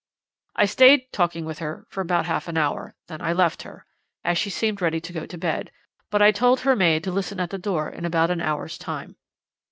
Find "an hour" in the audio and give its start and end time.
2.47-2.95